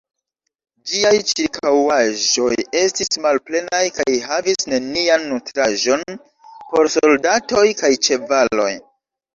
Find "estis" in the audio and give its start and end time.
2.81-3.21